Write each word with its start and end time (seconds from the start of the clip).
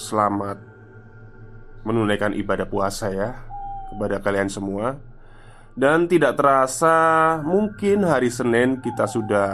selamat 0.00 0.56
menunaikan 1.84 2.32
ibadah 2.32 2.64
puasa 2.64 3.12
ya 3.12 3.36
kepada 3.92 4.24
kalian 4.24 4.48
semua. 4.48 4.96
Dan 5.76 6.10
tidak 6.10 6.36
terasa 6.36 7.38
mungkin 7.46 8.02
hari 8.04 8.28
Senin 8.28 8.82
kita 8.82 9.06
sudah 9.06 9.48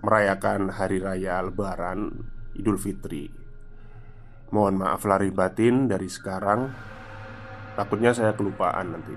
merayakan 0.00 0.72
hari 0.72 1.02
raya 1.02 1.44
Lebaran 1.44 2.08
Idul 2.56 2.80
Fitri. 2.80 3.28
Mohon 4.50 4.86
maaf 4.86 5.02
lahir 5.04 5.34
batin 5.34 5.90
dari 5.90 6.08
sekarang. 6.08 6.72
Takutnya 7.76 8.16
saya 8.16 8.32
kelupaan 8.32 8.96
nanti. 8.96 9.14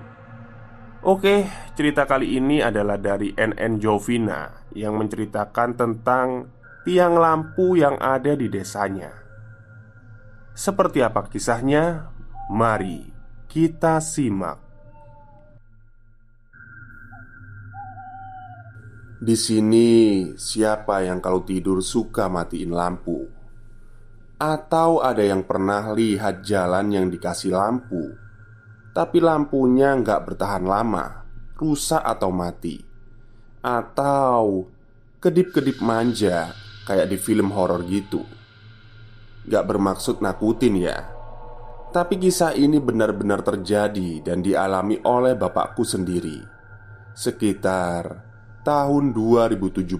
Oke, 1.00 1.48
cerita 1.72 2.04
kali 2.04 2.36
ini 2.36 2.60
adalah 2.60 3.00
dari 3.00 3.32
NN 3.32 3.80
Jovina 3.80 4.68
yang 4.76 5.00
menceritakan 5.00 5.72
tentang 5.72 6.52
tiang 6.84 7.16
lampu 7.16 7.80
yang 7.80 7.96
ada 7.96 8.36
di 8.36 8.52
desanya. 8.52 9.19
Seperti 10.60 11.00
apa 11.00 11.24
kisahnya? 11.24 12.12
Mari 12.52 13.08
kita 13.48 13.96
simak. 14.04 14.60
Di 19.24 19.32
sini, 19.40 19.88
siapa 20.36 21.00
yang 21.00 21.24
kalau 21.24 21.48
tidur 21.48 21.80
suka 21.80 22.28
matiin 22.28 22.76
lampu? 22.76 23.24
Atau 24.36 25.00
ada 25.00 25.24
yang 25.24 25.48
pernah 25.48 25.96
lihat 25.96 26.44
jalan 26.44 26.92
yang 26.92 27.08
dikasih 27.08 27.56
lampu, 27.56 28.12
tapi 28.92 29.16
lampunya 29.16 29.96
nggak 29.96 30.28
bertahan 30.28 30.68
lama, 30.68 31.24
rusak 31.56 32.04
atau 32.04 32.28
mati, 32.28 32.76
atau 33.64 34.68
kedip-kedip 35.24 35.80
manja 35.80 36.52
kayak 36.84 37.08
di 37.08 37.16
film 37.16 37.48
horor 37.48 37.80
gitu? 37.88 38.39
Gak 39.50 39.66
bermaksud 39.66 40.22
nakutin 40.22 40.78
ya. 40.78 41.10
Tapi 41.90 42.22
kisah 42.22 42.54
ini 42.54 42.78
benar-benar 42.78 43.42
terjadi 43.42 44.22
dan 44.22 44.46
dialami 44.46 45.02
oleh 45.02 45.34
bapakku 45.34 45.82
sendiri. 45.82 46.38
Sekitar 47.18 48.22
tahun 48.62 49.10
2017 49.10 49.90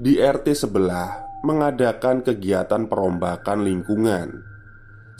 Di 0.00 0.16
RT 0.16 0.46
sebelah 0.56 1.20
mengadakan 1.44 2.24
kegiatan 2.24 2.88
perombakan 2.88 3.60
lingkungan. 3.60 4.40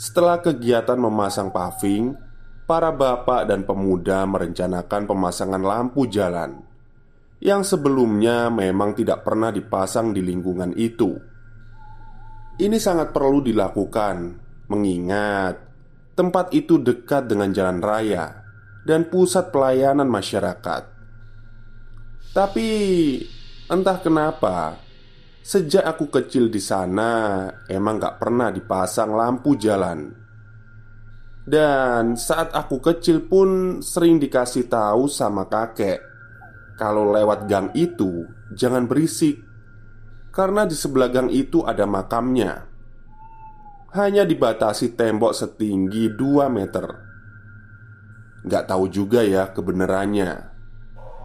Setelah 0.01 0.41
kegiatan 0.41 0.97
memasang 0.97 1.53
paving 1.53 2.17
Para 2.65 2.89
bapak 2.89 3.45
dan 3.45 3.69
pemuda 3.69 4.25
merencanakan 4.25 5.05
pemasangan 5.05 5.61
lampu 5.61 6.09
jalan 6.09 6.57
Yang 7.37 7.77
sebelumnya 7.77 8.49
memang 8.49 8.97
tidak 8.97 9.21
pernah 9.21 9.53
dipasang 9.53 10.09
di 10.09 10.25
lingkungan 10.25 10.73
itu 10.73 11.32
ini 12.61 12.77
sangat 12.77 13.09
perlu 13.09 13.41
dilakukan, 13.41 14.37
mengingat 14.69 15.57
tempat 16.13 16.53
itu 16.53 16.77
dekat 16.77 17.25
dengan 17.25 17.49
jalan 17.49 17.81
raya 17.81 18.45
dan 18.85 19.09
pusat 19.09 19.49
pelayanan 19.49 20.05
masyarakat. 20.05 20.83
Tapi 22.33 22.69
entah 23.69 23.97
kenapa, 24.01 24.77
sejak 25.41 25.81
aku 25.85 26.13
kecil 26.13 26.49
di 26.53 26.61
sana 26.61 27.45
emang 27.65 27.97
gak 27.97 28.21
pernah 28.21 28.53
dipasang 28.53 29.13
lampu 29.13 29.57
jalan. 29.57 30.13
Dan 31.43 32.15
saat 32.15 32.53
aku 32.53 32.79
kecil 32.79 33.27
pun 33.27 33.81
sering 33.83 34.15
dikasih 34.15 34.71
tahu 34.71 35.11
sama 35.11 35.43
kakek 35.51 35.99
Kalau 36.79 37.11
lewat 37.11 37.51
gang 37.51 37.67
itu 37.75 38.23
jangan 38.55 38.87
berisik 38.87 39.43
karena 40.33 40.65
di 40.65 40.73
sebelah 40.73 41.13
gang 41.13 41.29
itu 41.29 41.61
ada 41.61 41.85
makamnya. 41.85 42.65
Hanya 43.93 44.25
dibatasi 44.25 44.97
tembok 44.97 45.37
setinggi 45.37 46.09
2 46.17 46.49
meter. 46.49 46.85
Gak 48.49 48.65
tahu 48.65 48.89
juga 48.89 49.21
ya 49.21 49.53
kebenarannya. 49.53 50.49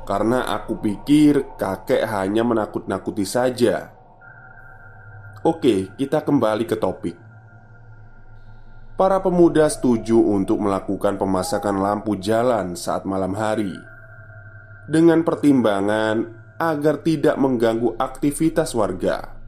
Karena 0.05 0.45
aku 0.53 0.77
pikir 0.85 1.57
kakek 1.57 2.05
hanya 2.05 2.45
menakut-nakuti 2.45 3.25
saja. 3.25 3.97
Oke, 5.41 5.89
kita 5.97 6.21
kembali 6.21 6.69
ke 6.69 6.77
topik. 6.77 7.17
Para 9.01 9.25
pemuda 9.25 9.65
setuju 9.73 10.21
untuk 10.21 10.61
melakukan 10.61 11.17
pemasakan 11.17 11.81
lampu 11.81 12.21
jalan 12.21 12.77
saat 12.77 13.09
malam 13.09 13.33
hari. 13.33 13.73
Dengan 14.85 15.25
pertimbangan 15.25 16.38
agar 16.59 17.07
tidak 17.07 17.39
mengganggu 17.39 17.95
aktivitas 17.95 18.75
warga. 18.75 19.39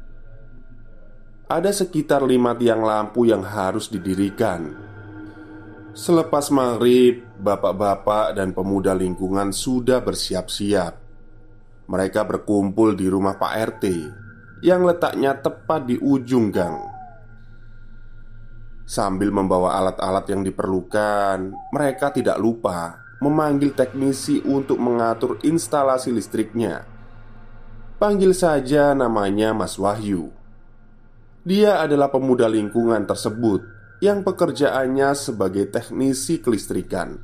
Ada 1.50 1.74
sekitar 1.74 2.22
lima 2.22 2.54
tiang 2.54 2.86
lampu 2.86 3.26
yang 3.26 3.42
harus 3.42 3.90
didirikan. 3.90 4.70
Selepas 5.90 6.54
maghrib, 6.54 7.26
bapak-bapak 7.42 8.38
dan 8.38 8.54
pemuda 8.54 8.94
lingkungan 8.94 9.50
sudah 9.50 9.98
bersiap-siap. 9.98 10.94
Mereka 11.90 12.22
berkumpul 12.22 12.94
di 12.94 13.10
rumah 13.10 13.34
Pak 13.34 13.52
RT 13.74 13.84
yang 14.62 14.86
letaknya 14.86 15.34
tepat 15.34 15.90
di 15.90 15.98
ujung 15.98 16.54
gang. 16.54 16.78
Sambil 18.86 19.34
membawa 19.34 19.74
alat-alat 19.82 20.30
yang 20.30 20.46
diperlukan, 20.46 21.50
mereka 21.74 22.14
tidak 22.14 22.38
lupa 22.38 23.02
memanggil 23.18 23.74
teknisi 23.74 24.38
untuk 24.46 24.78
mengatur 24.78 25.42
instalasi 25.42 26.14
listriknya 26.14 26.99
Panggil 28.00 28.32
saja 28.32 28.96
namanya 28.96 29.52
Mas 29.52 29.76
Wahyu. 29.76 30.32
Dia 31.44 31.84
adalah 31.84 32.08
pemuda 32.08 32.48
lingkungan 32.48 33.04
tersebut 33.04 33.60
yang 34.00 34.24
pekerjaannya 34.24 35.12
sebagai 35.12 35.68
teknisi 35.68 36.40
kelistrikan. 36.40 37.20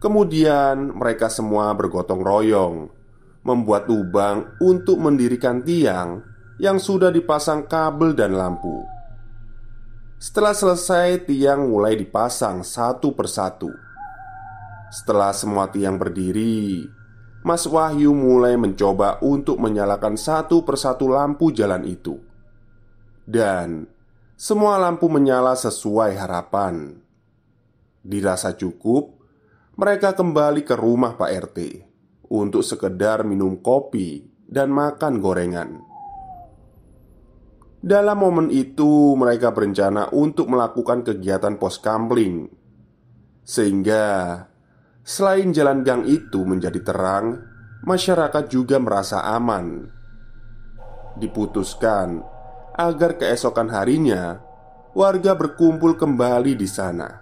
Kemudian, 0.00 0.96
mereka 0.96 1.28
semua 1.28 1.76
bergotong 1.76 2.24
royong 2.24 2.76
membuat 3.44 3.84
lubang 3.84 4.56
untuk 4.64 4.96
mendirikan 4.96 5.60
tiang 5.60 6.24
yang 6.56 6.80
sudah 6.80 7.12
dipasang 7.12 7.68
kabel 7.68 8.16
dan 8.16 8.32
lampu. 8.32 8.80
Setelah 10.16 10.56
selesai, 10.56 11.28
tiang 11.28 11.68
mulai 11.68 12.00
dipasang 12.00 12.64
satu 12.64 13.12
persatu. 13.12 13.68
Setelah 14.88 15.36
semua 15.36 15.68
tiang 15.68 16.00
berdiri, 16.00 16.88
Mas 17.44 17.68
Wahyu 17.68 18.16
mulai 18.16 18.56
mencoba 18.56 19.20
untuk 19.20 19.60
menyalakan 19.60 20.16
satu 20.16 20.64
persatu 20.64 21.12
lampu 21.12 21.52
jalan 21.52 21.84
itu, 21.84 22.16
dan 23.28 23.84
semua 24.32 24.80
lampu 24.80 25.12
menyala 25.12 25.52
sesuai 25.52 26.16
harapan. 26.16 27.04
Dirasa 28.00 28.56
cukup, 28.56 29.20
mereka 29.76 30.16
kembali 30.16 30.64
ke 30.64 30.72
rumah 30.72 31.20
Pak 31.20 31.30
RT 31.52 31.58
untuk 32.32 32.64
sekedar 32.64 33.28
minum 33.28 33.60
kopi 33.60 34.24
dan 34.48 34.72
makan 34.72 35.20
gorengan. 35.20 35.70
Dalam 37.84 38.16
momen 38.24 38.48
itu, 38.48 39.12
mereka 39.20 39.52
berencana 39.52 40.08
untuk 40.16 40.48
melakukan 40.48 41.04
kegiatan 41.04 41.60
pos 41.60 41.76
kamling, 41.76 42.48
sehingga 43.44 44.04
selain 45.04 45.52
jalan 45.52 45.84
gang 45.84 46.08
itu 46.08 46.48
menjadi 46.48 46.80
terang, 46.80 47.44
masyarakat 47.84 48.48
juga 48.48 48.80
merasa 48.80 49.20
aman. 49.20 49.92
Diputuskan 51.20 52.24
agar 52.74 53.20
keesokan 53.20 53.70
harinya 53.70 54.40
warga 54.96 55.36
berkumpul 55.36 55.94
kembali 55.94 56.56
di 56.58 56.66
sana 56.66 57.20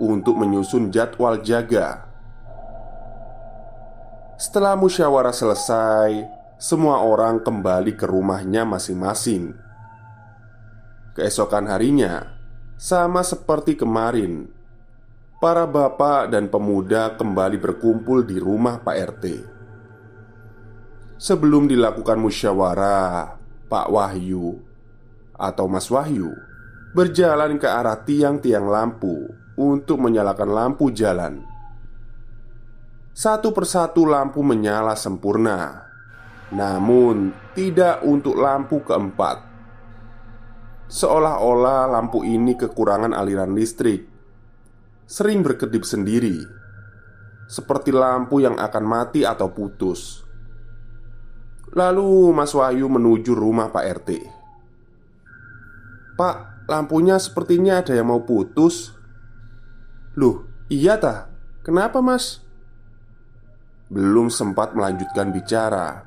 untuk 0.00 0.40
menyusun 0.40 0.88
jadwal 0.88 1.38
jaga. 1.44 2.08
Setelah 4.40 4.74
musyawarah 4.74 5.30
selesai, 5.30 6.26
semua 6.58 7.04
orang 7.04 7.38
kembali 7.44 7.94
ke 7.94 8.08
rumahnya 8.08 8.66
masing-masing. 8.66 9.54
Keesokan 11.14 11.70
harinya, 11.70 12.34
sama 12.74 13.22
seperti 13.22 13.78
kemarin, 13.78 14.50
para 15.42 15.66
bapak 15.66 16.30
dan 16.30 16.46
pemuda 16.46 17.18
kembali 17.18 17.58
berkumpul 17.58 18.22
di 18.22 18.38
rumah 18.38 18.78
Pak 18.78 18.96
RT. 19.18 19.24
Sebelum 21.18 21.66
dilakukan 21.66 22.14
musyawarah, 22.14 23.42
Pak 23.66 23.86
Wahyu 23.90 24.62
atau 25.34 25.66
Mas 25.66 25.90
Wahyu 25.90 26.30
berjalan 26.94 27.58
ke 27.58 27.66
arah 27.66 27.98
tiang-tiang 28.06 28.70
lampu 28.70 29.34
untuk 29.58 29.98
menyalakan 29.98 30.50
lampu 30.54 30.94
jalan. 30.94 31.42
Satu 33.10 33.50
persatu 33.50 34.06
lampu 34.06 34.46
menyala 34.46 34.94
sempurna, 34.94 35.90
namun 36.54 37.34
tidak 37.58 38.06
untuk 38.06 38.38
lampu 38.38 38.78
keempat 38.86 39.52
Seolah-olah 40.92 41.88
lampu 41.88 42.20
ini 42.20 42.52
kekurangan 42.52 43.16
aliran 43.16 43.56
listrik 43.56 44.11
Sering 45.12 45.44
berkedip 45.44 45.84
sendiri 45.84 46.40
Seperti 47.44 47.92
lampu 47.92 48.40
yang 48.40 48.56
akan 48.56 48.84
mati 48.88 49.28
atau 49.28 49.52
putus. 49.52 50.24
Lalu 51.76 52.32
Mas 52.32 52.56
Wahyu 52.56 52.88
menuju 52.88 53.36
rumah 53.36 53.68
Pak 53.68 53.84
RT 54.00 54.10
Pak, 56.16 56.64
lampunya 56.64 57.20
sepertinya 57.20 57.84
ada 57.84 57.92
yang 57.92 58.08
mau 58.08 58.24
putus. 58.24 58.92
Loh, 60.16 60.48
iya 60.72 60.96
tah? 60.96 61.28
Kenapa 61.60 62.00
mas? 62.04 62.44
Belum 63.92 64.32
sempat 64.32 64.72
melanjutkan 64.76 65.28
bicara 65.32 66.04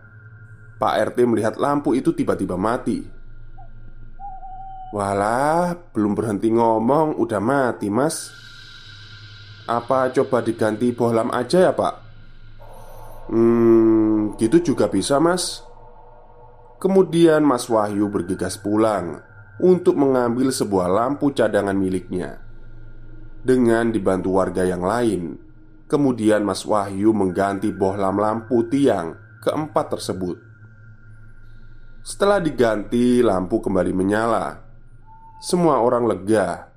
Pak 0.82 0.94
RT 1.14 1.18
melihat 1.30 1.62
lampu 1.62 1.94
itu 1.94 2.10
tiba-tiba 2.14 2.58
mati. 2.58 3.06
Walah, 4.94 5.78
belum 5.94 6.18
berhenti 6.18 6.50
ngomong 6.54 7.18
udah 7.22 7.42
mati 7.42 7.90
mas 7.90 8.45
Apa 9.66 10.14
coba 10.14 10.46
diganti 10.46 10.94
bohlam 10.94 11.34
aja 11.34 11.70
ya 11.70 11.74
pak? 11.74 11.94
Hmm, 13.34 14.38
gitu 14.38 14.62
juga 14.62 14.86
bisa 14.86 15.18
mas. 15.18 15.66
Kemudian 16.76 17.42
Mas 17.42 17.72
Wahyu 17.72 18.12
bergegas 18.12 18.60
pulang 18.60 19.24
Untuk 19.58 19.96
mengambil 19.96 20.52
sebuah 20.52 20.92
lampu 20.92 21.32
cadangan 21.32 21.74
miliknya 21.74 22.44
Dengan 23.42 23.90
dibantu 23.90 24.38
warga 24.38 24.68
yang 24.68 24.84
lain. 24.84 25.40
Kemudian 25.88 26.44
Mas 26.44 26.68
Wahyu 26.68 27.16
mengganti 27.16 27.72
bohlam 27.72 28.18
lampu 28.18 28.66
tiang 28.70 29.18
keempat 29.46 29.98
tersebut. 29.98 30.38
Setelah 32.02 32.42
diganti, 32.42 33.22
lampu 33.22 33.62
kembali 33.62 33.94
menyala. 33.94 34.66
Semua 35.46 35.78
orang 35.78 36.10
lega 36.10 36.74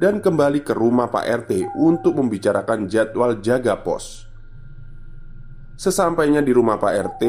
dan 0.00 0.24
kembali 0.24 0.64
ke 0.64 0.72
rumah 0.72 1.12
Pak 1.12 1.44
RT 1.44 1.76
untuk 1.76 2.16
membicarakan 2.16 2.88
jadwal 2.88 3.36
jaga 3.44 3.76
pos. 3.84 4.24
Sesampainya 5.76 6.40
di 6.40 6.56
rumah 6.56 6.80
Pak 6.80 6.92
RT, 7.12 7.22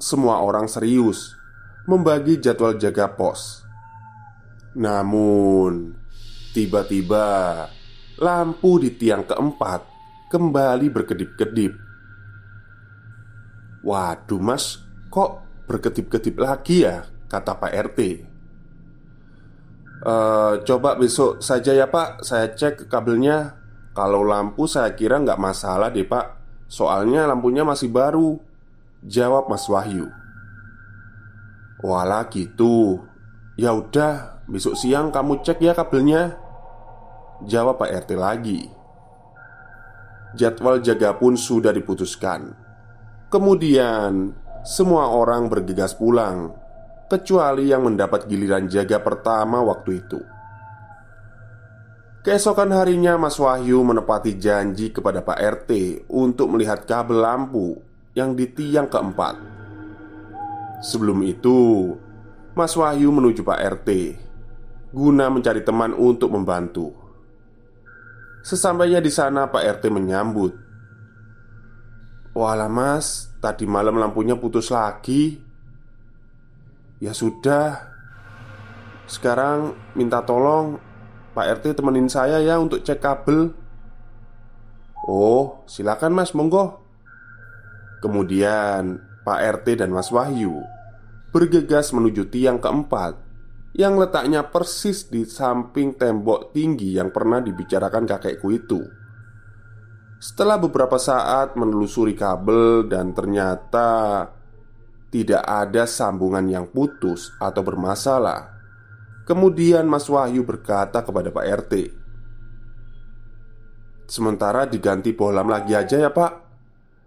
semua 0.00 0.40
orang 0.40 0.64
serius 0.72 1.36
membagi 1.84 2.40
jadwal 2.40 2.80
jaga 2.80 3.12
pos. 3.12 3.60
Namun, 4.72 5.92
tiba-tiba 6.56 7.68
lampu 8.16 8.80
di 8.80 8.96
tiang 8.96 9.28
keempat 9.28 9.84
kembali 10.32 10.88
berkedip-kedip. 10.88 11.76
"Waduh, 13.84 14.40
Mas, 14.40 14.80
kok 15.12 15.44
berkedip-kedip 15.68 16.40
lagi 16.40 16.88
ya?" 16.88 17.04
kata 17.28 17.52
Pak 17.60 17.72
RT. 17.92 18.31
Uh, 20.02 20.58
coba 20.66 20.98
besok 20.98 21.38
saja 21.38 21.70
ya 21.70 21.86
pak. 21.86 22.26
Saya 22.26 22.50
cek 22.50 22.90
kabelnya. 22.90 23.54
Kalau 23.94 24.26
lampu 24.26 24.66
saya 24.66 24.96
kira 24.98 25.22
nggak 25.22 25.38
masalah 25.38 25.94
deh 25.94 26.02
pak. 26.02 26.42
Soalnya 26.66 27.30
lampunya 27.30 27.62
masih 27.62 27.92
baru. 27.92 28.40
Jawab 29.06 29.46
Mas 29.46 29.66
Wahyu. 29.70 30.10
Walah 31.82 32.26
gitu. 32.30 33.02
Ya 33.58 33.74
udah 33.74 34.42
besok 34.46 34.78
siang 34.78 35.14
kamu 35.14 35.42
cek 35.42 35.58
ya 35.62 35.74
kabelnya. 35.74 36.38
Jawab 37.42 37.82
Pak 37.82 38.06
RT 38.06 38.10
lagi. 38.14 38.70
Jadwal 40.38 40.78
jaga 40.80 41.18
pun 41.18 41.34
sudah 41.34 41.74
diputuskan. 41.74 42.54
Kemudian 43.28 44.38
Semua 44.62 45.10
orang 45.10 45.50
bergegas 45.50 45.90
pulang 45.98 46.54
kecuali 47.12 47.68
yang 47.68 47.84
mendapat 47.84 48.24
giliran 48.24 48.64
jaga 48.72 48.96
pertama 49.04 49.60
waktu 49.60 50.00
itu. 50.00 50.20
Keesokan 52.24 52.72
harinya, 52.72 53.20
Mas 53.20 53.36
Wahyu 53.36 53.84
menepati 53.84 54.40
janji 54.40 54.88
kepada 54.88 55.20
Pak 55.20 55.36
RT 55.36 55.70
untuk 56.08 56.54
melihat 56.56 56.88
kabel 56.88 57.20
lampu 57.20 57.76
yang 58.16 58.32
di 58.32 58.48
tiang 58.48 58.88
keempat. 58.88 59.36
Sebelum 60.80 61.20
itu, 61.26 61.92
Mas 62.56 62.72
Wahyu 62.72 63.12
menuju 63.12 63.44
Pak 63.44 63.60
RT 63.76 63.90
guna 64.92 65.28
mencari 65.32 65.64
teman 65.64 65.92
untuk 65.96 66.32
membantu. 66.32 66.92
Sesampainya 68.44 69.00
di 69.00 69.08
sana, 69.08 69.48
Pak 69.48 69.80
RT 69.80 69.88
menyambut. 69.88 70.52
"Walah, 72.36 72.68
Mas, 72.68 73.32
tadi 73.40 73.64
malam 73.68 74.00
lampunya 74.00 74.36
putus 74.36 74.68
lagi." 74.70 75.51
Ya 77.02 77.10
sudah. 77.10 77.90
Sekarang 79.10 79.74
minta 79.98 80.22
tolong 80.22 80.78
Pak 81.34 81.58
RT 81.58 81.82
temenin 81.82 82.06
saya 82.06 82.38
ya 82.38 82.62
untuk 82.62 82.86
cek 82.86 83.02
kabel. 83.02 83.50
Oh 85.10 85.66
silakan 85.66 86.14
mas. 86.14 86.30
Monggo. 86.30 86.78
Kemudian 87.98 89.02
Pak 89.22 89.62
RT 89.62 89.78
dan 89.78 89.94
Mas 89.94 90.10
Wahyu 90.10 90.58
Bergegas 91.30 91.94
menuju 91.94 92.34
tiang 92.34 92.58
keempat 92.58 93.14
Yang 93.78 93.94
letaknya 94.02 94.42
persis 94.50 95.06
di 95.06 95.22
samping 95.22 95.94
tembok 95.94 96.50
tinggi 96.50 96.98
yang 96.98 97.14
pernah 97.14 97.38
dibicarakan 97.38 98.04
kakekku 98.10 98.50
itu. 98.50 98.82
Setelah 100.18 100.58
beberapa 100.58 100.98
saat 100.98 101.54
menelusuri 101.54 102.18
kabel 102.18 102.90
dan 102.90 103.14
ternyata 103.14 103.90
tidak 105.12 105.44
ada 105.44 105.84
sambungan 105.84 106.48
yang 106.48 106.64
putus 106.64 107.36
atau 107.36 107.60
bermasalah. 107.60 108.48
Kemudian 109.28 109.84
Mas 109.84 110.08
Wahyu 110.08 110.42
berkata 110.42 111.04
kepada 111.04 111.28
Pak 111.28 111.44
RT, 111.68 111.72
"Sementara 114.08 114.64
diganti 114.64 115.12
bohlam 115.12 115.52
lagi 115.52 115.76
aja 115.76 116.00
ya, 116.00 116.10
Pak. 116.10 116.32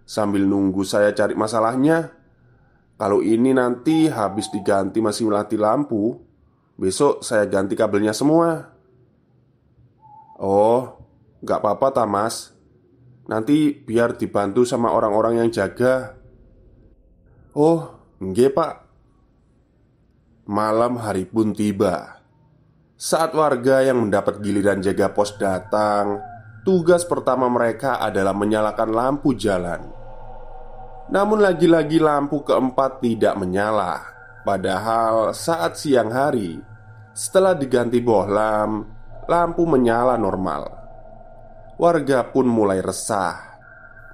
Sambil 0.06 0.46
nunggu 0.46 0.86
saya 0.86 1.10
cari 1.12 1.34
masalahnya. 1.34 2.14
Kalau 2.96 3.20
ini 3.20 3.52
nanti 3.52 4.06
habis 4.06 4.48
diganti 4.54 5.02
masih 5.02 5.28
melatih 5.28 5.58
lampu, 5.60 6.16
besok 6.78 7.26
saya 7.26 7.44
ganti 7.50 7.74
kabelnya 7.74 8.14
semua." 8.14 8.70
"Oh, 10.38 10.94
nggak 11.42 11.58
apa-apa, 11.58 11.90
Tamas. 11.90 12.54
Nanti 13.26 13.74
biar 13.74 14.14
dibantu 14.14 14.62
sama 14.62 14.94
orang-orang 14.94 15.42
yang 15.42 15.50
jaga." 15.50 16.16
"Oh, 17.52 17.95
Nggih 18.16 18.48
pak 18.48 18.74
Malam 20.48 20.96
hari 20.96 21.28
pun 21.28 21.52
tiba 21.52 22.22
Saat 22.96 23.36
warga 23.36 23.84
yang 23.84 24.08
mendapat 24.08 24.40
giliran 24.40 24.80
jaga 24.80 25.12
pos 25.12 25.36
datang 25.36 26.24
tugas 26.66 27.06
pertama 27.06 27.46
mereka 27.46 28.02
adalah 28.02 28.34
menyalakan 28.34 28.90
lampu 28.90 29.38
jalan. 29.38 29.86
Namun, 31.06 31.38
lagi-lagi 31.38 32.02
lampu 32.02 32.42
keempat 32.42 32.98
tidak 32.98 33.38
menyala. 33.38 34.02
Padahal, 34.42 35.30
saat 35.30 35.78
siang 35.78 36.10
hari 36.10 36.58
setelah 37.14 37.54
diganti 37.54 38.02
bohlam, 38.02 38.82
lampu 39.30 39.62
menyala 39.62 40.18
normal. 40.18 40.74
Warga 41.78 42.26
pun 42.34 42.50
mulai 42.50 42.82
resah 42.82 43.60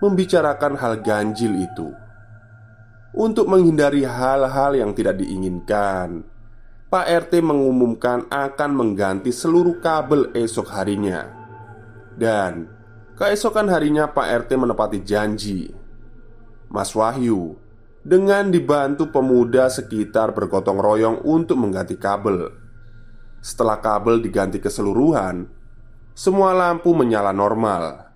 membicarakan 0.04 0.76
hal 0.76 1.00
ganjil 1.00 1.56
itu. 1.56 2.01
Untuk 3.12 3.44
menghindari 3.44 4.08
hal-hal 4.08 4.72
yang 4.72 4.96
tidak 4.96 5.20
diinginkan, 5.20 6.24
Pak 6.88 7.06
RT 7.28 7.44
mengumumkan 7.44 8.24
akan 8.32 8.70
mengganti 8.72 9.28
seluruh 9.28 9.84
kabel 9.84 10.32
esok 10.32 10.72
harinya. 10.72 11.28
Dan 12.16 12.72
keesokan 13.20 13.68
harinya 13.68 14.08
Pak 14.08 14.48
RT 14.48 14.56
menepati 14.56 15.04
janji. 15.04 15.68
Mas 16.72 16.96
Wahyu 16.96 17.60
dengan 18.00 18.48
dibantu 18.48 19.12
pemuda 19.12 19.68
sekitar 19.68 20.32
bergotong 20.32 20.80
royong 20.80 21.20
untuk 21.28 21.60
mengganti 21.60 22.00
kabel. 22.00 22.48
Setelah 23.44 23.76
kabel 23.76 24.24
diganti 24.24 24.56
keseluruhan, 24.56 25.52
semua 26.16 26.56
lampu 26.56 26.96
menyala 26.96 27.36
normal. 27.36 28.08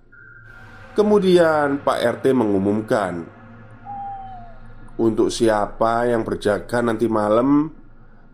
Kemudian 0.97 1.85
Pak 1.85 2.01
RT 2.17 2.33
mengumumkan 2.33 3.36
Untuk 4.97 5.29
siapa 5.29 6.09
yang 6.09 6.25
berjaga 6.25 6.81
nanti 6.81 7.05
malam 7.05 7.69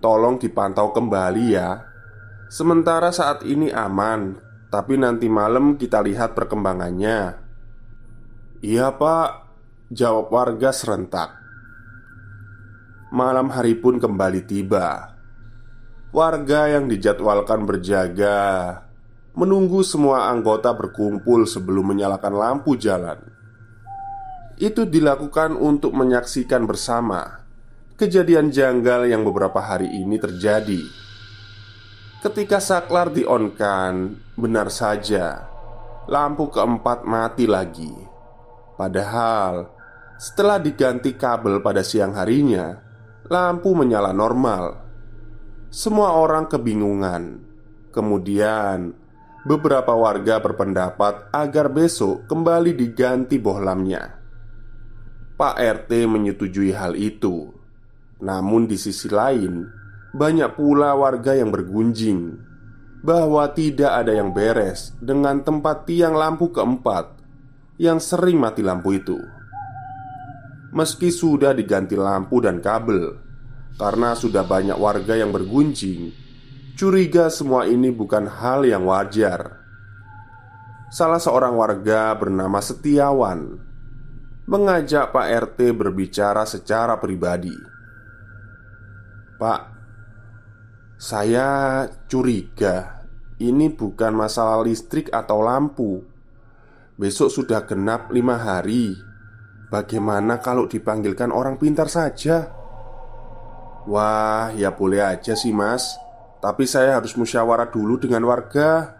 Tolong 0.04 0.36
dipantau 0.36 0.92
kembali 0.92 1.56
ya. 1.56 1.80
Sementara 2.52 3.16
saat 3.16 3.48
ini 3.48 3.72
aman, 3.72 4.36
tapi 4.68 5.00
nanti 5.00 5.32
malam 5.32 5.80
kita 5.80 6.04
lihat 6.04 6.36
perkembangannya. 6.36 7.40
Iya, 8.60 8.92
Pak, 9.00 9.30
jawab 9.96 10.28
warga 10.28 10.76
serentak. 10.76 11.40
Malam 13.16 13.48
hari 13.48 13.80
pun 13.80 13.96
kembali 13.96 14.44
tiba. 14.44 15.16
Warga 16.12 16.68
yang 16.68 16.92
dijadwalkan 16.92 17.64
berjaga 17.64 18.36
menunggu 19.40 19.88
semua 19.88 20.28
anggota 20.28 20.76
berkumpul 20.76 21.48
sebelum 21.48 21.96
menyalakan 21.96 22.36
lampu 22.36 22.76
jalan. 22.76 23.24
Itu 24.64 24.88
dilakukan 24.88 25.60
untuk 25.60 25.92
menyaksikan 25.92 26.64
bersama 26.64 27.44
kejadian 28.00 28.48
janggal 28.48 29.12
yang 29.12 29.28
beberapa 29.28 29.60
hari 29.60 29.92
ini 29.92 30.16
terjadi. 30.16 30.80
Ketika 32.24 32.64
saklar 32.64 33.12
dionkan, 33.12 34.16
benar 34.40 34.72
saja 34.72 35.52
lampu 36.08 36.48
keempat 36.48 37.04
mati 37.04 37.44
lagi. 37.44 37.92
Padahal 38.80 39.68
setelah 40.16 40.64
diganti 40.64 41.12
kabel 41.20 41.60
pada 41.60 41.84
siang 41.84 42.16
harinya, 42.16 42.80
lampu 43.28 43.76
menyala 43.76 44.16
normal. 44.16 44.80
Semua 45.68 46.16
orang 46.16 46.48
kebingungan. 46.48 47.44
Kemudian, 47.92 48.96
beberapa 49.44 49.92
warga 49.92 50.40
berpendapat 50.40 51.36
agar 51.36 51.68
besok 51.68 52.32
kembali 52.32 52.72
diganti 52.80 53.36
bohlamnya. 53.36 54.23
Pak 55.34 55.58
RT 55.58 55.92
menyetujui 56.06 56.72
hal 56.74 56.94
itu 56.98 57.64
namun 58.24 58.72
di 58.72 58.80
sisi 58.80 59.12
lain, 59.12 59.68
banyak 60.16 60.56
pula 60.56 60.96
warga 60.96 61.36
yang 61.36 61.52
bergunjing 61.52 62.40
bahwa 63.04 63.52
tidak 63.52 63.92
ada 64.00 64.16
yang 64.16 64.32
beres 64.32 64.96
dengan 65.04 65.44
tempat 65.44 65.84
tiang 65.84 66.16
lampu 66.16 66.48
keempat 66.56 67.20
yang 67.76 68.00
sering 68.00 68.40
mati 68.40 68.64
lampu 68.64 68.96
itu. 68.96 69.20
Meski 70.72 71.12
sudah 71.12 71.52
diganti 71.52 72.00
lampu 72.00 72.40
dan 72.40 72.64
kabel, 72.64 73.20
karena 73.76 74.16
sudah 74.16 74.48
banyak 74.48 74.80
warga 74.80 75.20
yang 75.20 75.36
bergunjing, 75.36 76.16
curiga 76.80 77.28
semua 77.28 77.68
ini 77.68 77.92
bukan 77.92 78.24
hal 78.24 78.64
yang 78.64 78.88
wajar. 78.88 79.60
Salah 80.88 81.20
seorang 81.20 81.60
warga 81.60 82.16
bernama 82.16 82.64
Setiawan 82.64 83.73
mengajak 84.48 85.16
Pak 85.16 85.28
RT 85.52 85.60
berbicara 85.72 86.44
secara 86.44 87.00
pribadi. 87.00 87.56
Pak, 89.40 89.62
saya 91.00 91.84
curiga 92.08 93.04
ini 93.44 93.68
bukan 93.68 94.16
masalah 94.16 94.64
listrik 94.64 95.12
atau 95.12 95.44
lampu. 95.44 96.00
Besok 96.96 97.28
sudah 97.28 97.68
genap 97.68 98.14
lima 98.14 98.40
hari. 98.40 98.96
Bagaimana 99.68 100.38
kalau 100.38 100.70
dipanggilkan 100.70 101.34
orang 101.34 101.58
pintar 101.58 101.90
saja? 101.90 102.54
Wah, 103.90 104.54
ya 104.54 104.72
boleh 104.72 105.02
aja 105.02 105.34
sih, 105.34 105.52
Mas. 105.52 105.98
Tapi 106.40 106.64
saya 106.70 107.02
harus 107.02 107.18
musyawarah 107.18 107.74
dulu 107.74 107.98
dengan 107.98 108.24
warga. 108.30 108.96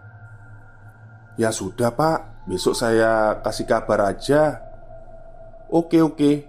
Ya 1.38 1.54
sudah, 1.54 1.94
Pak. 1.94 2.44
Besok 2.50 2.74
saya 2.74 3.38
kasih 3.40 3.64
kabar 3.70 4.12
aja. 4.12 4.63
Oke, 5.74 5.98
oke. 5.98 6.46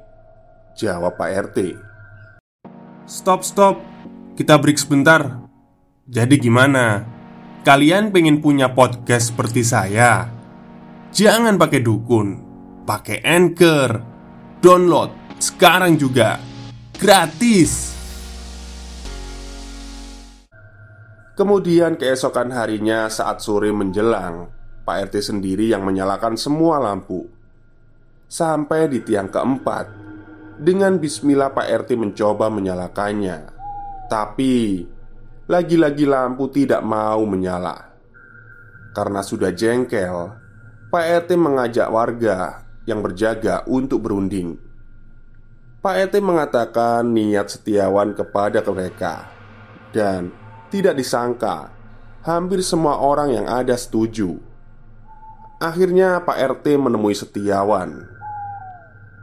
Jawab 0.78 1.18
Pak 1.18 1.50
RT. 1.50 1.58
Stop, 3.10 3.42
stop. 3.42 3.82
Kita 4.38 4.62
break 4.62 4.78
sebentar. 4.78 5.50
Jadi 6.06 6.38
gimana? 6.38 7.02
Kalian 7.66 8.14
pengen 8.14 8.38
punya 8.38 8.70
podcast 8.70 9.34
seperti 9.34 9.66
saya? 9.66 10.30
Jangan 11.10 11.58
pakai 11.58 11.82
dukun, 11.82 12.38
pakai 12.86 13.26
Anchor. 13.26 13.98
Download 14.62 15.10
sekarang 15.42 15.98
juga. 15.98 16.38
Gratis. 16.94 17.98
Kemudian 21.34 21.98
keesokan 21.98 22.54
harinya 22.54 23.10
saat 23.10 23.42
sore 23.42 23.74
menjelang 23.74 24.54
Pak 24.86 25.10
RT 25.10 25.34
sendiri 25.34 25.74
yang 25.74 25.82
menyalakan 25.82 26.38
semua 26.38 26.78
lampu 26.78 27.26
Sampai 28.36 28.92
di 28.92 29.00
tiang 29.00 29.32
keempat. 29.32 29.96
Dengan 30.60 31.00
bismillah 31.00 31.56
Pak 31.56 31.88
RT 31.88 31.96
mencoba 31.96 32.52
menyalakannya. 32.52 33.48
Tapi 34.12 34.84
Lagi-lagi 35.46 36.04
lampu 36.10 36.50
tidak 36.50 36.82
mau 36.84 37.22
menyala. 37.24 37.96
Karena 38.92 39.22
sudah 39.22 39.54
jengkel 39.54 40.34
Pak 40.90 41.06
RT 41.24 41.38
mengajak 41.38 41.88
warga 41.88 42.66
yang 42.84 43.06
berjaga 43.06 43.62
untuk 43.70 44.04
berunding. 44.04 44.58
Pak 45.86 46.10
RT 46.10 46.20
mengatakan 46.20 47.08
niat 47.08 47.48
setiawan 47.48 48.18
kepada 48.18 48.60
mereka. 48.68 49.32
Dan 49.94 50.34
tidak 50.74 50.98
disangka 51.00 51.72
Hampir 52.26 52.66
semua 52.66 53.00
orang 53.00 53.38
yang 53.38 53.46
ada 53.46 53.78
setuju. 53.78 54.42
Akhirnya 55.62 56.20
Pak 56.26 56.58
RT 56.58 56.74
menemui 56.82 57.14
Setiawan 57.14 58.15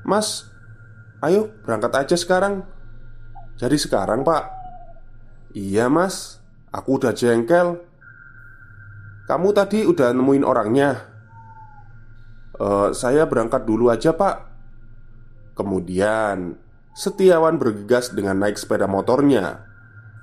Mas, 0.03 0.53
Ayo 1.23 1.55
berangkat 1.63 1.95
aja 1.95 2.17
sekarang. 2.19 2.67
Jadi 3.55 3.79
sekarang 3.79 4.27
pak. 4.27 4.51
Iya 5.55 5.87
mas. 5.87 6.43
Aku 6.75 6.99
udah 6.99 7.15
jengkel. 7.15 7.79
Kamu 9.31 9.55
tadi 9.55 9.87
udah 9.87 10.11
nemuin 10.11 10.43
orangnya. 10.43 10.99
Uh, 12.59 12.91
Saya 12.91 13.31
berangkat 13.31 13.63
dulu 13.63 13.87
aja 13.87 14.19
pak. 14.19 14.51
Kemudian 15.55 16.59
Setiawan 16.91 17.57
bergegas 17.57 18.13
dengan 18.13 18.41
naik 18.41 18.57
sepeda 18.57 18.89
motornya 18.89 19.65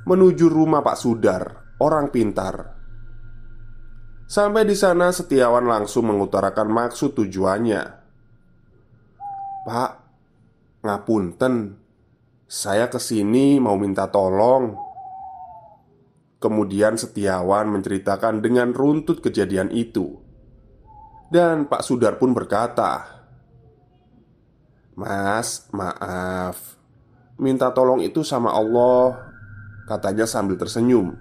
Menuju 0.06 0.50
rumah 0.50 0.82
Pak 0.82 0.98
Sudar 0.98 1.70
Orang 1.78 2.10
pintar. 2.10 2.78
Sampai 4.26 4.66
di 4.66 4.74
sana 4.74 5.14
Setiawan 5.14 5.70
langsung 5.70 6.10
mengutarakan 6.10 6.70
maksud 6.70 7.14
tujuannya 7.14 7.99
Pak 9.70 9.92
Ngapunten. 10.82 11.78
Saya 12.50 12.90
ke 12.90 12.98
sini 12.98 13.62
mau 13.62 13.78
minta 13.78 14.10
tolong. 14.10 14.74
Kemudian 16.42 16.98
Setiawan 16.98 17.70
menceritakan 17.70 18.42
dengan 18.42 18.74
runtut 18.74 19.22
kejadian 19.22 19.70
itu. 19.70 20.18
Dan 21.30 21.70
Pak 21.70 21.86
Sudar 21.86 22.18
pun 22.18 22.34
berkata 22.34 23.22
Mas, 24.98 25.70
maaf. 25.70 26.82
Minta 27.38 27.70
tolong 27.70 28.02
itu 28.02 28.26
sama 28.26 28.50
Allah 28.50 29.30
Katanya 29.86 30.26
sambil 30.26 30.58
tersenyum. 30.58 31.14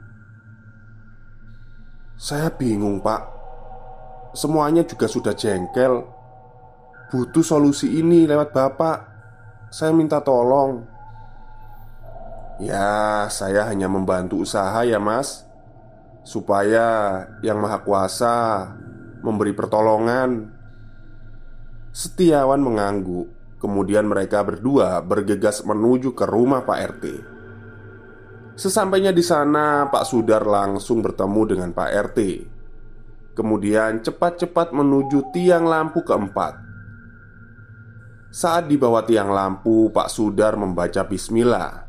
Saya 2.17 2.49
bingung 2.49 3.05
pak. 3.05 3.29
Semuanya 4.33 4.85
juga 4.85 5.09
sudah 5.09 5.33
jengkel 5.33 6.05
Butuh 7.09 7.41
solusi 7.41 8.01
ini 8.01 8.29
lewat 8.29 8.53
bapak 8.53 8.99
saya 9.69 9.93
minta 9.93 10.21
tolong 10.21 10.85
Ya, 12.59 13.25
saya 13.33 13.65
hanya 13.71 13.87
membantu 13.87 14.43
usaha 14.43 14.83
ya 14.85 14.99
mas 14.99 15.49
Supaya 16.29 17.25
Yang 17.41 17.59
Maha 17.65 17.79
Kuasa 17.81 18.37
memberi 19.25 19.57
pertolongan. 19.57 20.53
Setiawan 21.91 22.61
mengangguk. 22.61 23.33
Kemudian 23.59 24.07
mereka 24.07 24.47
berdua 24.47 25.03
bergegas 25.03 25.67
menuju 25.67 26.15
ke 26.15 26.29
rumah 26.29 26.63
Pak 26.63 26.79
RT. 26.95 27.05
Sesampainya 28.55 29.11
di 29.11 29.23
sana, 29.23 29.91
Pak 29.91 30.05
Sudar 30.07 30.47
langsung 30.47 31.03
bertemu 31.03 31.43
dengan 31.49 31.71
Pak 31.75 31.91
RT. 32.13 32.19
Kemudian 33.35 34.03
cepat-cepat 34.03 34.71
menuju 34.71 35.35
tiang 35.35 35.67
lampu 35.67 36.07
keempat. 36.07 36.68
Saat 38.29 38.69
di 38.69 38.77
bawah 38.77 39.09
tiang 39.09 39.33
lampu, 39.33 39.89
Pak 39.89 40.13
Sudar 40.13 40.53
membaca 40.61 41.01
bismillah 41.09 41.89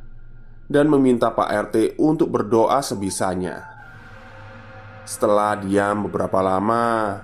dan 0.72 0.88
meminta 0.88 1.36
Pak 1.36 1.50
RT 1.68 1.76
untuk 2.00 2.32
berdoa 2.32 2.80
sebisanya. 2.80 3.68
Setelah 5.04 5.60
diam 5.60 6.08
beberapa 6.08 6.40
lama, 6.40 7.20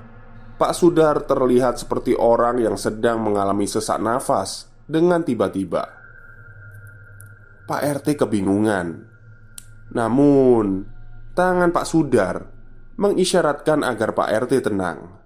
Pak 0.60 0.74
Sudar 0.76 1.24
terlihat 1.24 1.80
seperti 1.80 2.12
orang 2.12 2.60
yang 2.60 2.76
sedang 2.76 3.24
mengalami 3.24 3.64
sesak 3.64 4.04
nafas 4.04 4.68
dengan 4.84 5.24
tiba-tiba. 5.24 5.96
Pak 7.66 7.82
RT 7.82 8.20
kebingungan. 8.20 9.08
Namun, 9.96 10.84
tangan 11.32 11.72
Pak 11.72 11.88
Sudar 11.88 12.52
mengisyaratkan 13.00 13.80
agar 13.80 14.12
Pak 14.12 14.30
RT 14.44 14.60
tenang. 14.60 15.25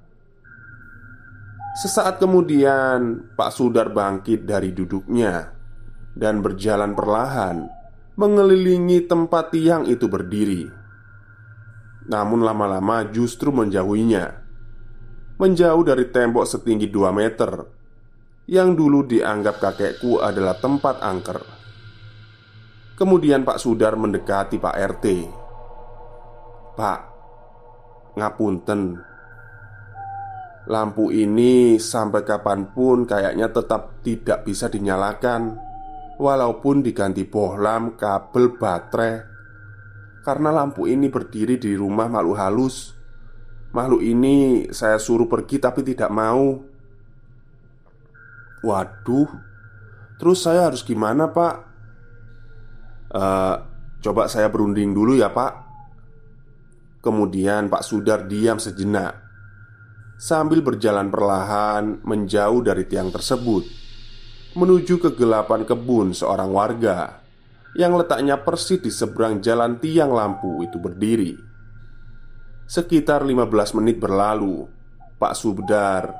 Sesaat 1.77 2.17
kemudian, 2.17 3.29
Pak 3.37 3.53
Sudar 3.53 3.93
bangkit 3.93 4.49
dari 4.49 4.73
duduknya 4.73 5.53
dan 6.17 6.41
berjalan 6.41 6.97
perlahan 6.97 7.69
mengelilingi 8.17 9.05
tempat 9.05 9.53
tiang 9.53 9.85
itu 9.85 10.09
berdiri. 10.09 10.79
Namun 12.09 12.41
lama-lama 12.41 13.05
justru 13.13 13.53
menjauhinya 13.53 14.33
Menjauh 15.37 15.85
dari 15.85 16.09
tembok 16.09 16.41
setinggi 16.41 16.89
2 16.89 17.13
meter 17.13 17.51
Yang 18.49 18.69
dulu 18.81 18.99
dianggap 19.05 19.61
kakekku 19.61 20.17
adalah 20.17 20.57
tempat 20.57 21.05
angker. 21.05 21.37
Kemudian 22.97 23.45
Pak 23.45 23.61
Sudar 23.61 23.93
mendekati 23.93 24.57
Pak 24.57 24.75
RT 24.75 25.05
Pak 26.73 26.99
Ngapunten 28.17 29.08
Lampu 30.69 31.09
ini 31.09 31.81
sampai 31.81 32.21
kapan 32.21 32.69
pun 32.69 33.09
kayaknya 33.09 33.49
tetap 33.49 34.05
tidak 34.05 34.45
bisa 34.45 34.69
dinyalakan 34.69 35.57
Walaupun 36.19 36.83
diganti 36.83 37.23
bohlam, 37.23 37.95
kabel, 37.95 38.59
baterai. 38.59 39.23
Karena 40.19 40.51
lampu 40.51 40.83
ini 40.83 41.07
berdiri 41.07 41.55
di 41.55 41.71
rumah 41.79 42.11
makhluk 42.11 42.35
halus. 42.35 42.91
Makhluk 43.71 44.03
ini 44.03 44.67
saya 44.67 44.99
suruh 44.99 45.31
pergi 45.31 45.63
tapi 45.63 45.79
tidak 45.79 46.11
mau. 46.11 46.59
Waduh 48.59 49.31
Terus 50.19 50.43
saya 50.43 50.67
harus 50.67 50.83
gimana 50.83 51.31
pak? 51.31 51.55
Uh, 53.15 53.55
coba 54.03 54.27
saya 54.27 54.51
berunding 54.51 54.91
dulu 54.91 55.15
ya 55.15 55.31
pak. 55.31 55.71
Kemudian 56.99 57.71
Pak 57.71 57.79
Sudar 57.87 58.27
diam 58.27 58.59
sejenak 58.59 59.28
Sambil 60.19 60.59
berjalan 60.59 61.07
perlahan 61.07 62.03
menjauh 62.03 62.59
dari 62.59 62.83
tiang 62.83 63.07
tersebut 63.07 63.63
Menuju 64.59 64.99
kegelapan 64.99 65.63
kebun 65.63 66.11
seorang 66.11 66.51
warga 66.51 67.23
yang 67.77 67.95
letaknya 67.95 68.41
persis 68.41 68.81
di 68.81 68.89
seberang 68.89 69.39
jalan 69.45 69.77
tiang 69.77 70.09
lampu 70.09 70.65
itu 70.65 70.81
berdiri. 70.81 71.37
Sekitar 72.65 73.25
15 73.25 73.77
menit 73.77 74.01
berlalu, 74.01 74.65
Pak 75.21 75.33
Subdar 75.37 76.13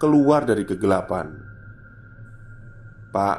keluar 0.00 0.44
dari 0.44 0.64
kegelapan. 0.64 1.32
Pak, 3.12 3.38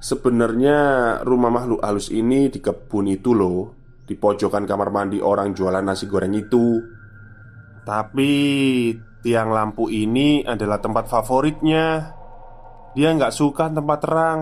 sebenarnya 0.00 0.78
rumah 1.24 1.50
makhluk 1.52 1.82
halus 1.82 2.08
ini 2.08 2.48
di 2.48 2.62
kebun 2.62 3.10
itu 3.10 3.34
loh, 3.34 3.74
di 4.06 4.14
pojokan 4.16 4.64
kamar 4.64 4.88
mandi 4.88 5.18
orang 5.20 5.52
jualan 5.52 5.82
nasi 5.84 6.08
goreng 6.08 6.36
itu. 6.36 6.97
Tapi 7.88 8.32
tiang 9.24 9.48
lampu 9.48 9.88
ini 9.88 10.44
adalah 10.44 10.76
tempat 10.76 11.08
favoritnya. 11.08 12.12
Dia 12.92 13.16
nggak 13.16 13.32
suka 13.32 13.72
tempat 13.72 13.98
terang. 14.04 14.40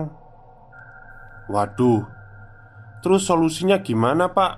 Waduh, 1.47 2.17
Terus 3.07 3.29
solusinya 3.29 3.79
gimana 3.79 4.27
pak? 4.33 4.53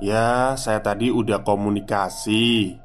Ya 0.00 0.56
saya 0.56 0.80
tadi 0.80 1.12
udah 1.12 1.44
komunikasi 1.44 2.78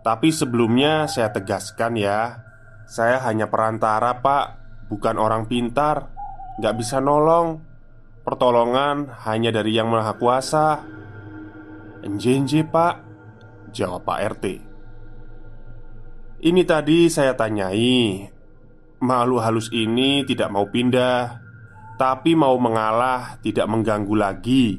Tapi 0.00 0.28
sebelumnya 0.32 1.04
saya 1.04 1.28
tegaskan 1.28 2.00
ya 2.00 2.40
Saya 2.88 3.20
hanya 3.28 3.52
perantara 3.52 4.22
pak 4.24 4.44
Bukan 4.88 5.20
orang 5.20 5.44
pintar 5.50 6.08
Gak 6.62 6.80
bisa 6.80 6.96
nolong 6.96 7.60
Pertolongan 8.24 9.12
hanya 9.28 9.52
dari 9.52 9.76
yang 9.76 9.92
maha 9.92 10.16
kuasa 10.16 10.80
Enjenje 12.00 12.64
pak 12.64 13.05
Jawab 13.76 14.08
Pak 14.08 14.18
RT 14.40 14.44
Ini 16.40 16.62
tadi 16.64 17.12
saya 17.12 17.36
tanyai 17.36 18.24
Makhluk 19.04 19.44
halus 19.44 19.68
ini 19.68 20.24
tidak 20.24 20.48
mau 20.48 20.64
pindah 20.72 21.46
tapi 21.96 22.36
mau 22.36 22.52
mengalah 22.60 23.40
tidak 23.40 23.64
mengganggu 23.72 24.14
lagi. 24.14 24.76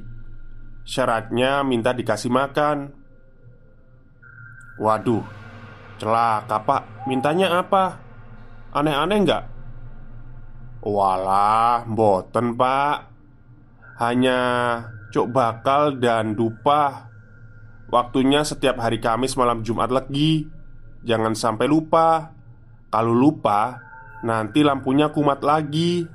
Syaratnya 0.86 1.66
minta 1.66 1.92
dikasih 1.92 2.30
makan. 2.30 2.94
Waduh 4.78 5.26
Celaka 5.98 6.62
pak. 6.62 7.10
Mintanya 7.10 7.58
apa? 7.58 7.98
Aneh-aneh 8.70 9.18
nggak? 9.26 9.44
Walah 10.86 11.90
Boten 11.90 12.54
pak. 12.54 13.10
Hanya 13.98 14.40
Cok 15.10 15.28
bakal 15.34 15.98
dan 15.98 16.38
dupa 16.38 17.07
Waktunya 17.88 18.44
setiap 18.44 18.84
hari 18.84 19.00
Kamis 19.00 19.40
malam 19.40 19.64
Jumat 19.64 19.88
lagi. 19.92 20.48
Jangan 21.08 21.34
sampai 21.38 21.72
lupa. 21.72 22.36
Kalau 22.92 23.16
lupa 23.16 23.88
Nanti 24.26 24.66
lampunya 24.66 25.14
kumat 25.14 25.46
lagi. 25.46 26.10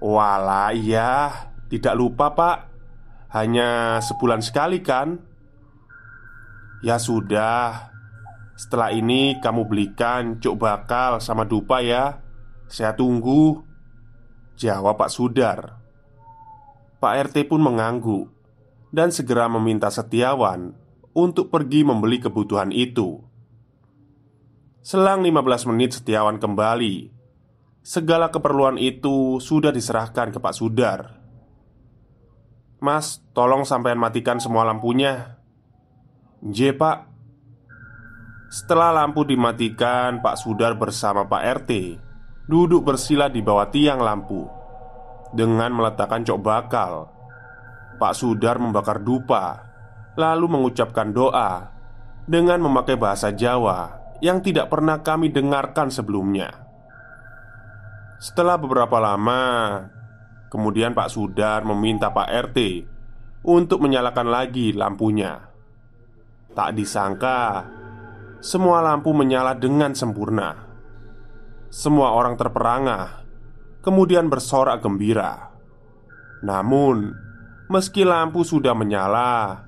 Walah 0.00 0.76
iya. 0.76 1.32
Tidak 1.72 1.94
lupa 1.96 2.36
pak. 2.36 2.58
Hanya 3.32 3.98
sebulan 4.04 4.44
sekali 4.44 4.84
kan? 4.84 5.16
Ya 6.84 7.00
sudah. 7.00 7.90
Setelah 8.54 8.92
ini 8.94 9.40
kamu 9.40 9.66
belikan 9.66 10.38
cuk 10.38 10.60
bakal 10.60 11.18
sama 11.18 11.48
dupa 11.48 11.80
ya. 11.80 12.20
Saya 12.68 12.92
tunggu. 12.92 13.64
Jawab 14.54 14.94
Pak 14.94 15.10
Sudar. 15.10 15.82
Pak 17.02 17.12
RT 17.26 17.50
pun 17.50 17.58
mengangguk 17.58 18.30
Dan 18.94 19.10
segera 19.10 19.50
meminta 19.50 19.90
Setiawan 19.90 20.70
Untuk 21.18 21.50
pergi 21.50 21.82
membeli 21.82 22.22
kebutuhan 22.22 22.70
itu 22.70 23.18
Selang 24.86 25.26
15 25.26 25.74
menit 25.74 25.98
Setiawan 25.98 26.38
kembali 26.38 27.10
Segala 27.82 28.30
keperluan 28.30 28.78
itu 28.78 29.42
sudah 29.42 29.68
diserahkan 29.68 30.32
ke 30.32 30.40
Pak 30.40 30.54
Sudar. 30.56 31.20
"Mas, 32.80 33.20
tolong 33.36 33.68
sampean 33.68 34.00
matikan 34.00 34.40
semua 34.40 34.64
lampunya." 34.64 35.36
"J, 36.40 36.72
Pak." 36.72 37.12
Setelah 38.48 39.04
lampu 39.04 39.28
dimatikan, 39.28 40.24
Pak 40.24 40.40
Sudar 40.40 40.80
bersama 40.80 41.28
Pak 41.28 41.42
RT 41.60 42.00
duduk 42.48 42.88
bersila 42.88 43.28
di 43.28 43.44
bawah 43.44 43.68
tiang 43.68 44.00
lampu 44.00 44.48
dengan 45.36 45.72
meletakkan 45.76 46.24
cok 46.24 46.40
bakal. 46.40 47.13
Pak 47.98 48.14
Sudar 48.16 48.58
membakar 48.58 49.02
dupa, 49.02 49.62
lalu 50.18 50.46
mengucapkan 50.50 51.10
doa 51.10 51.70
dengan 52.24 52.62
memakai 52.62 52.96
bahasa 52.96 53.30
Jawa 53.34 54.04
yang 54.24 54.40
tidak 54.40 54.72
pernah 54.72 55.02
kami 55.04 55.30
dengarkan 55.30 55.92
sebelumnya. 55.92 56.50
Setelah 58.22 58.56
beberapa 58.56 58.96
lama, 59.02 59.42
kemudian 60.48 60.96
Pak 60.96 61.12
Sudar 61.12 61.66
meminta 61.66 62.08
Pak 62.08 62.28
RT 62.50 62.58
untuk 63.44 63.84
menyalakan 63.84 64.32
lagi 64.32 64.72
lampunya. 64.72 65.52
Tak 66.54 66.72
disangka, 66.72 67.68
semua 68.40 68.80
lampu 68.80 69.12
menyala 69.12 69.52
dengan 69.58 69.92
sempurna. 69.92 70.64
Semua 71.68 72.14
orang 72.14 72.38
terperangah, 72.38 73.26
kemudian 73.82 74.30
bersorak 74.30 74.80
gembira. 74.80 75.50
Namun, 76.46 77.23
meski 77.70 78.04
lampu 78.04 78.44
sudah 78.44 78.72
menyala, 78.72 79.64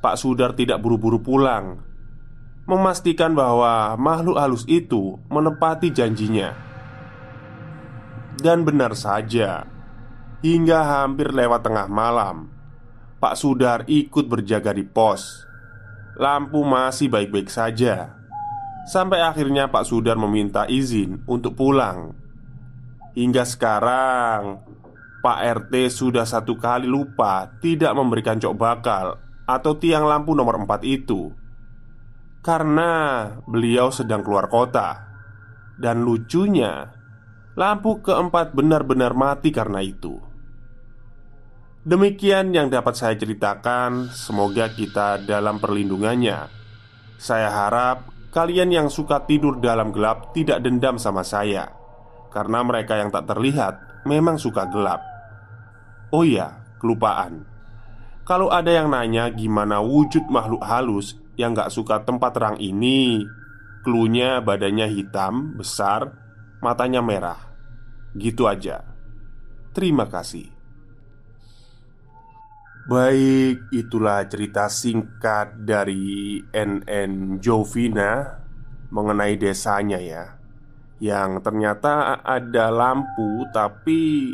Pak 0.00 0.16
Sudar 0.16 0.56
tidak 0.56 0.80
buru-buru 0.80 1.20
pulang, 1.20 1.84
memastikan 2.64 3.36
bahwa 3.36 3.96
makhluk 4.00 4.40
halus 4.40 4.64
itu 4.68 5.20
menepati 5.28 5.92
janjinya 5.92 6.70
dan 8.40 8.64
benar 8.64 8.96
saja, 8.96 9.68
hingga 10.40 10.80
hampir 10.80 11.30
lewat 11.30 11.60
tengah 11.60 11.86
malam, 11.92 12.48
Pak 13.20 13.36
Sudar 13.36 13.84
ikut 13.84 14.26
berjaga 14.26 14.72
di 14.72 14.82
pos. 14.82 15.46
lampu 16.20 16.60
masih 16.60 17.08
baik-baik 17.08 17.48
saja. 17.48 18.12
Sampai 18.84 19.24
akhirnya 19.24 19.72
Pak 19.72 19.88
Sudar 19.88 20.20
meminta 20.20 20.68
izin 20.68 21.24
untuk 21.24 21.56
pulang. 21.56 22.12
Hingga 23.16 23.48
sekarang, 23.48 24.60
Pak 25.20 25.38
RT 25.68 25.92
sudah 25.92 26.24
satu 26.24 26.56
kali 26.56 26.88
lupa 26.88 27.52
tidak 27.60 27.92
memberikan 27.92 28.40
cok 28.40 28.56
bakal 28.56 29.20
atau 29.44 29.72
tiang 29.76 30.08
lampu 30.08 30.32
nomor 30.32 30.56
4 30.64 30.80
itu 30.88 31.40
karena 32.40 32.92
beliau 33.44 33.92
sedang 33.92 34.24
keluar 34.24 34.48
kota. 34.48 35.08
Dan 35.80 36.04
lucunya, 36.04 36.92
lampu 37.56 38.04
keempat 38.04 38.52
benar-benar 38.52 39.16
mati 39.16 39.48
karena 39.48 39.80
itu. 39.80 40.20
Demikian 41.80 42.52
yang 42.52 42.68
dapat 42.68 42.92
saya 42.92 43.16
ceritakan. 43.16 44.12
Semoga 44.12 44.68
kita 44.68 45.24
dalam 45.24 45.56
perlindungannya. 45.56 46.52
Saya 47.16 47.48
harap 47.48 48.12
kalian 48.32 48.68
yang 48.68 48.88
suka 48.92 49.24
tidur 49.24 49.56
dalam 49.56 49.88
gelap 49.88 50.36
tidak 50.36 50.60
dendam 50.60 51.00
sama 51.00 51.24
saya, 51.24 51.72
karena 52.28 52.60
mereka 52.60 53.00
yang 53.00 53.08
tak 53.08 53.28
terlihat 53.32 54.04
memang 54.04 54.36
suka 54.36 54.68
gelap. 54.68 55.09
Oh 56.10 56.26
iya, 56.26 56.66
kelupaan. 56.82 57.46
Kalau 58.26 58.50
ada 58.50 58.70
yang 58.70 58.90
nanya 58.90 59.30
gimana 59.30 59.82
wujud 59.82 60.30
makhluk 60.30 60.62
halus 60.62 61.18
yang 61.34 61.54
gak 61.54 61.70
suka 61.74 62.02
tempat 62.06 62.36
terang 62.36 62.58
ini 62.62 63.26
Klunya 63.80 64.44
badannya 64.44 64.92
hitam, 64.92 65.56
besar, 65.56 66.12
matanya 66.60 67.00
merah. 67.00 67.40
Gitu 68.12 68.44
aja. 68.44 68.84
Terima 69.72 70.04
kasih. 70.04 70.52
Baik, 72.84 73.72
itulah 73.72 74.28
cerita 74.28 74.68
singkat 74.68 75.62
dari 75.62 76.40
NN 76.48 77.38
Jovina 77.38 78.40
Mengenai 78.88 79.36
desanya 79.36 80.00
ya 80.00 80.24
Yang 80.98 81.44
ternyata 81.44 82.18
ada 82.24 82.72
lampu 82.72 83.46
tapi 83.52 84.32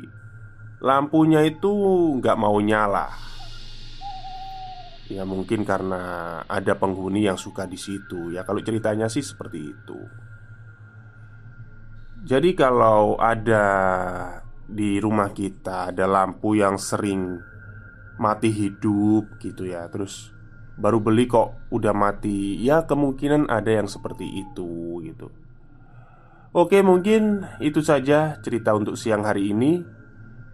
Lampunya 0.81 1.41
itu 1.47 1.73
nggak 2.21 2.37
mau 2.37 2.61
nyala. 2.61 3.09
Ya 5.07 5.23
mungkin 5.23 5.63
karena 5.63 6.43
ada 6.51 6.75
penghuni 6.75 7.25
yang 7.25 7.39
suka 7.39 7.65
di 7.65 7.79
situ. 7.79 8.35
Ya 8.35 8.43
kalau 8.43 8.59
ceritanya 8.61 9.07
sih 9.07 9.23
seperti 9.23 9.73
itu. 9.73 9.99
Jadi 12.27 12.59
kalau 12.59 13.15
ada 13.23 13.65
di 14.67 14.99
rumah 14.99 15.31
kita 15.31 15.95
ada 15.95 16.11
lampu 16.11 16.59
yang 16.59 16.75
sering 16.75 17.39
mati 18.19 18.51
hidup 18.51 19.39
gitu 19.39 19.63
ya. 19.71 19.87
Terus 19.87 20.35
baru 20.75 20.99
beli 20.99 21.31
kok 21.31 21.71
udah 21.71 21.95
mati. 21.95 22.59
Ya 22.61 22.83
kemungkinan 22.83 23.47
ada 23.47 23.71
yang 23.71 23.87
seperti 23.87 24.27
itu 24.27 25.01
gitu. 25.07 25.31
Oke, 26.57 26.81
mungkin 26.81 27.45
itu 27.61 27.85
saja 27.85 28.41
cerita 28.43 28.73
untuk 28.73 28.97
siang 28.99 29.23
hari 29.23 29.53
ini. 29.53 29.85